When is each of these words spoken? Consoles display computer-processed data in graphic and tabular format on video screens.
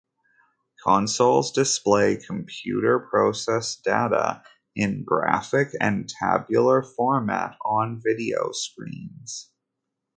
Consoles 0.83 1.51
display 1.51 2.17
computer-processed 2.17 3.83
data 3.83 4.41
in 4.75 5.03
graphic 5.03 5.75
and 5.79 6.09
tabular 6.09 6.81
format 6.81 7.55
on 7.63 8.01
video 8.03 8.51
screens. 8.51 9.51